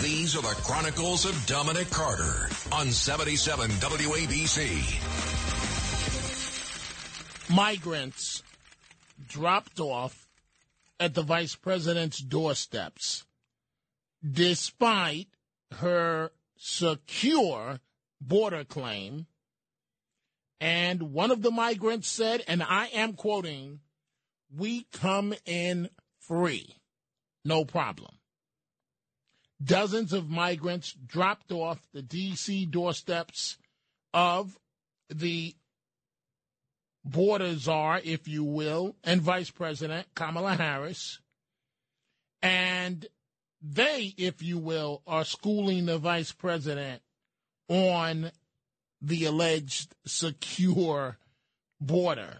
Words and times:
These 0.00 0.36
are 0.36 0.42
the 0.42 0.54
Chronicles 0.62 1.24
of 1.24 1.46
Dominic 1.46 1.90
Carter 1.90 2.48
on 2.70 2.92
77 2.92 3.68
WABC. 3.68 4.84
Migrants 7.52 8.44
dropped 9.26 9.80
off 9.80 10.28
at 11.00 11.14
the 11.14 11.22
vice 11.22 11.56
president's 11.56 12.18
doorsteps 12.18 13.24
despite 14.22 15.26
her 15.72 16.30
secure 16.56 17.80
border 18.20 18.62
claim. 18.62 19.26
And 20.60 21.12
one 21.12 21.32
of 21.32 21.42
the 21.42 21.50
migrants 21.50 22.06
said, 22.08 22.44
and 22.46 22.62
I 22.62 22.86
am 22.94 23.14
quoting, 23.14 23.80
we 24.56 24.86
come 24.92 25.34
in 25.44 25.88
free, 26.20 26.76
no 27.44 27.64
problem. 27.64 28.12
Dozens 29.62 30.12
of 30.12 30.30
migrants 30.30 30.92
dropped 30.92 31.50
off 31.50 31.80
the 31.92 32.02
D.C. 32.02 32.66
doorsteps 32.66 33.58
of 34.14 34.56
the 35.10 35.54
border 37.04 37.54
czar, 37.56 38.00
if 38.04 38.28
you 38.28 38.44
will, 38.44 38.94
and 39.02 39.20
Vice 39.20 39.50
President 39.50 40.06
Kamala 40.14 40.54
Harris. 40.54 41.20
And 42.40 43.06
they, 43.60 44.14
if 44.16 44.42
you 44.42 44.58
will, 44.58 45.02
are 45.06 45.24
schooling 45.24 45.86
the 45.86 45.98
vice 45.98 46.32
president 46.32 47.02
on 47.68 48.30
the 49.00 49.24
alleged 49.24 49.94
secure 50.06 51.18
border. 51.80 52.38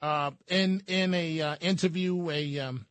Uh, 0.00 0.30
in 0.46 0.82
in 0.86 1.12
a 1.12 1.40
uh, 1.40 1.56
interview, 1.60 2.30
a 2.30 2.60
um, 2.60 2.86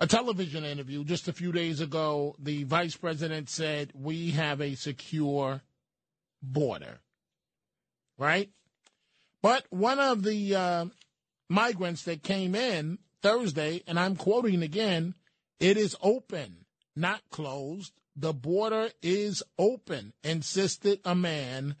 a 0.00 0.06
television 0.06 0.64
interview 0.64 1.04
just 1.04 1.28
a 1.28 1.32
few 1.32 1.52
days 1.52 1.80
ago, 1.80 2.34
the 2.38 2.64
vice 2.64 2.96
president 2.96 3.50
said 3.50 3.92
we 3.94 4.30
have 4.30 4.60
a 4.60 4.74
secure 4.74 5.60
border, 6.42 7.00
right? 8.16 8.48
But 9.42 9.66
one 9.68 10.00
of 10.00 10.22
the 10.22 10.54
uh, 10.54 10.86
migrants 11.50 12.04
that 12.04 12.22
came 12.22 12.54
in 12.54 12.98
Thursday, 13.22 13.82
and 13.86 13.98
I'm 13.98 14.16
quoting 14.16 14.62
again, 14.62 15.14
it 15.58 15.76
is 15.76 15.94
open, 16.00 16.64
not 16.96 17.20
closed. 17.30 17.92
The 18.16 18.32
border 18.32 18.88
is 19.02 19.42
open, 19.58 20.14
insisted 20.24 21.00
a 21.04 21.14
man 21.14 21.76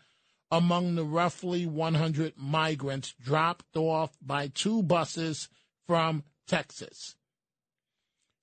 among 0.50 0.94
the 0.94 1.04
roughly 1.04 1.64
100 1.64 2.34
migrants 2.36 3.14
dropped 3.22 3.76
off 3.76 4.10
by 4.20 4.48
two 4.48 4.82
buses 4.82 5.48
from 5.86 6.24
Texas. 6.46 7.16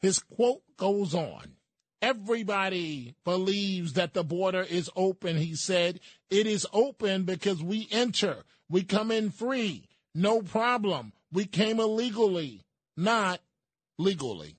His 0.02 0.20
quote 0.20 0.62
goes 0.78 1.14
on. 1.14 1.58
Everybody 2.02 3.16
believes 3.26 3.94
that 3.94 4.14
the 4.14 4.24
border 4.24 4.62
is 4.62 4.90
open, 4.96 5.38
he 5.38 5.56
said. 5.56 6.00
It 6.30 6.46
is 6.46 6.68
open 6.72 7.24
because 7.24 7.64
we 7.64 7.88
enter. 7.92 8.44
We 8.70 8.84
come 8.84 9.12
in 9.12 9.32
free. 9.32 9.90
No 10.14 10.42
problem. 10.42 11.14
We 11.32 11.46
came 11.46 11.80
illegally, 11.80 12.64
not 12.96 13.42
legally. 13.98 14.56